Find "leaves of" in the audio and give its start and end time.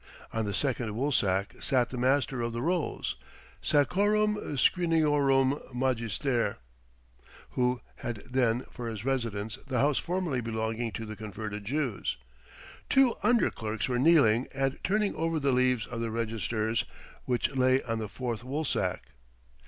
15.51-16.01